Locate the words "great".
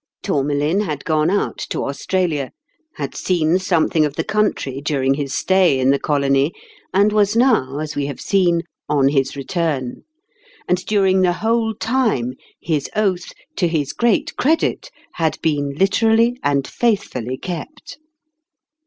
13.93-14.35